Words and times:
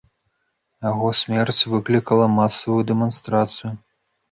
Яго 0.89 1.11
смерць 1.19 1.59
выклікала 1.75 2.25
масавую 2.39 2.81
дэманстрацыю. 2.95 3.75